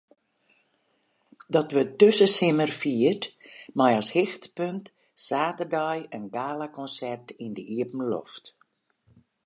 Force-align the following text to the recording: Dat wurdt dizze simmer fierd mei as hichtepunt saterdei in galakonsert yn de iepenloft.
Dat 1.53 1.71
wurdt 1.73 1.99
dizze 2.01 2.27
simmer 2.37 2.71
fierd 2.81 3.23
mei 3.77 3.91
as 4.01 4.09
hichtepunt 4.15 4.85
saterdei 5.25 5.99
in 6.17 6.25
galakonsert 6.37 7.27
yn 7.43 7.51
de 7.57 7.63
iepenloft. 7.77 8.45